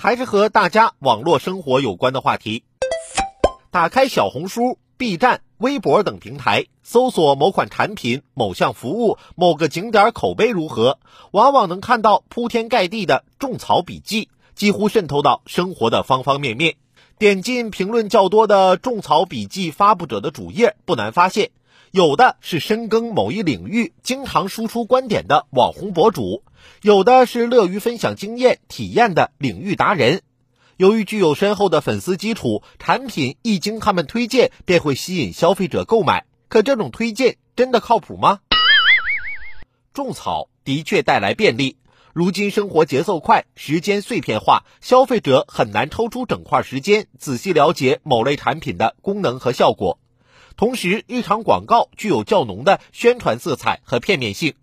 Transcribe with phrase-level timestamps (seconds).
[0.00, 2.62] 还是和大家网络生活有关的话题。
[3.72, 11.00] 打开小红书、B 站、微博等平台，搜索某款产品、某项服务、某个景点口碑如何，
[11.32, 16.76] 往往能看到铺天盖地的种草笔记，几乎渗透到生活的方方面面。
[17.18, 21.50] 点进评论较多的种草笔记发布者的主页，不难发现，
[21.90, 26.42] 有的是深耕某一领域、经常输出观点的网红博主，
[26.82, 30.20] 有的是乐于分享经验、体验的领域达人。
[30.76, 36.26] 由于具有深厚的粉丝基础，产品一经他们推荐，便会吸引消费者购买。
[36.48, 38.40] 可这种推荐真的靠谱吗？
[39.94, 41.78] 种草的确带来便利。
[42.12, 49.98] 如今生活节奏快，时间碎片化，消费者很难抽出整块时间仔细了解某类产品的功能和效果。
[50.58, 54.54] 同时，日常广告具有较浓的宣传色彩和片面性。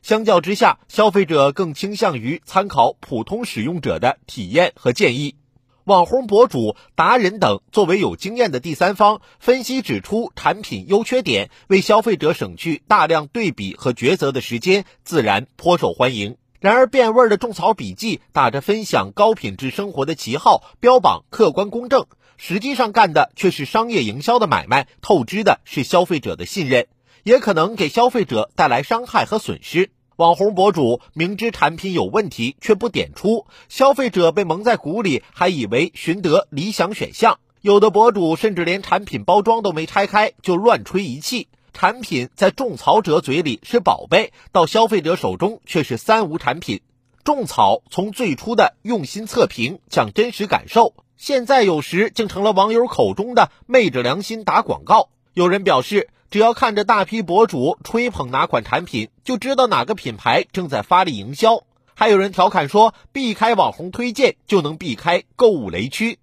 [0.00, 5.34] 相较之下，消费者更倾向于参考普通使用者的体验和建议。
[5.82, 16.36] 网红博主、达人等作为有经验的第三方，分析指出产品优缺点，为消费者省去大量对比和抉择的时间，自然颇受欢迎。
[16.60, 22.06] 然而，变味的种草笔记打着分享高品质生活的旗号，标榜客观公正，
[22.44, 26.88] 实际上干的却是商业营销的买卖，透支的是消费者的信任，
[27.22, 29.92] 也可能给消费者带来伤害和损失。
[30.16, 37.38] 网红博主明知产品有问题却不点出，消费者被蒙在鼓里，还以为寻得理想选项。
[37.60, 41.46] 有的博主甚至连产品包装都没拆开就乱吹一气。
[41.72, 46.80] 产品在种草者嘴里是宝贝，到消费者手中却是三无产品。
[47.22, 55.10] 种草从最初的用心测评、讲真实感受，现在有时竟成了网友口中的昧着良心打广告。
[55.34, 61.62] 有人表示，只要看着大批博主吹捧哪款产品，就知道哪个品牌正在发力营销。
[61.94, 66.18] 还有人调侃说，避开网红推荐就能避开购物雷区。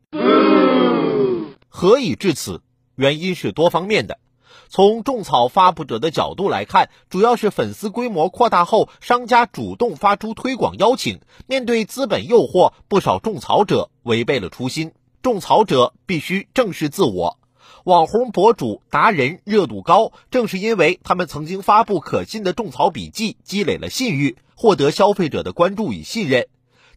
[1.69, 2.61] 何以至此？
[2.97, 4.19] 原因是多方面的。
[4.71, 11.21] 从种草发布者的角度来看，主要是粉丝规模扩大后，商家主动发出推广邀请。
[11.47, 14.91] 面对资本诱惑，不少种草者违背了初心。
[15.21, 17.37] 种草者必须正视自我。
[17.83, 26.47] 网红博主、达人热度高，正是因为他们曾经发布可信的种草笔记，积累了信誉，获得消费者的关注与信任。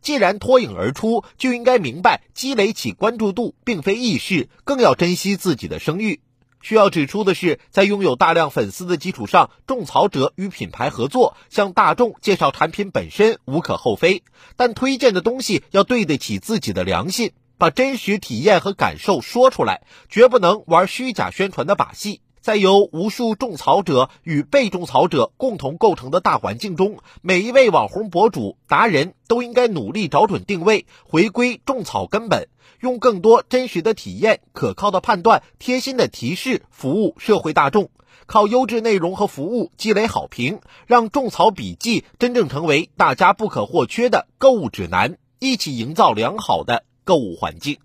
[0.01, 6.21] 既然脱颖而出，就应该明白，积累起关注度并非易事，更要珍惜自己的声誉。
[6.61, 14.23] 需要指出的是，在拥有大量粉丝的基础上，种草者与品牌合作，向大众介绍产品本身无可厚非，
[14.57, 17.33] 但推荐的东西要对得起自己的良心，
[17.63, 22.21] 把真实体验和感受说出来，绝不能玩虚假宣传的把戏。
[22.41, 32.49] 在由无数种草者与被种草者共同构成的大环境中，每一位网红博主、达人都应该努力找准定位，回归种草根本，
[32.81, 37.91] 用更多真实的体验、可靠的判断、贴心的提示服务社会大众，
[38.27, 40.59] 靠优质内容和服务积累好评，
[40.89, 47.77] 让种草笔记真正成为大家不可或缺的购物指南，一起营造良好的购物环境。